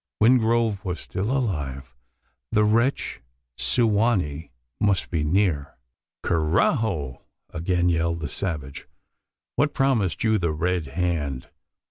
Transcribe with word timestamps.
Wingrove 0.19 0.83
was 0.83 0.99
still 0.99 1.29
alive: 1.29 1.95
the 2.51 2.63
wretch 2.63 3.21
Su 3.55 3.85
wa 3.85 4.15
nee 4.15 4.49
must 4.79 5.11
be 5.11 5.23
near? 5.23 5.77
"Carajo!" 6.23 7.21
again 7.51 7.87
yelled 7.87 8.21
the 8.21 8.27
savage. 8.27 8.87
"What 9.57 9.75
promised 9.75 10.23
you 10.23 10.39
the 10.39 10.53
Red 10.53 10.87
Hand? 10.87 11.49